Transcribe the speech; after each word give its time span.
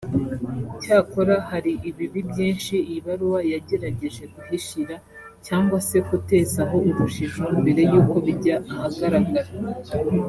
Cyakora 0.83 1.35
hari 1.49 1.71
ibibi 1.89 2.19
byinshi 2.29 2.75
iyi 2.89 2.99
baruwa 3.05 3.39
yagerageje 3.53 4.23
guhishira 4.33 4.95
cyangwa 5.45 5.77
se 5.87 5.97
kutezaho 6.07 6.77
urujijo 6.89 7.43
mbere 7.59 7.81
y’uko 7.91 8.15
bijya 8.25 8.55
ahagaragara 8.73 9.49